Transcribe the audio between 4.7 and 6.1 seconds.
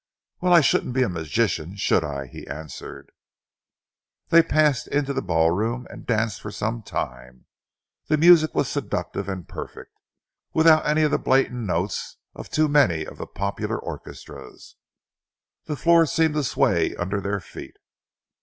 into the ballroom and